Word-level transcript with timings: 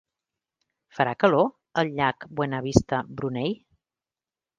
Farà 0.99 1.11
calor 1.23 1.45
al 1.81 1.91
llac 1.99 2.25
Buena 2.39 2.61
Vista 2.69 3.03
Brunei? 3.21 3.53